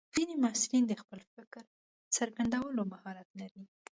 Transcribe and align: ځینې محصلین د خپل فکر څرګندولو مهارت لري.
ځینې 0.15 0.33
محصلین 0.43 0.83
د 0.87 0.93
خپل 1.01 1.19
فکر 1.33 1.63
څرګندولو 2.15 2.81
مهارت 2.91 3.29
لري. 3.39 3.63